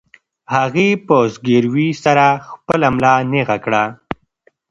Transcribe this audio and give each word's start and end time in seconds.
هغې 0.55 0.89
په 1.07 1.15
زګیروي 1.33 1.89
سره 2.03 2.25
خپله 2.49 2.87
ملا 2.95 3.15
نېغه 3.31 3.57
کړه. 3.65 3.83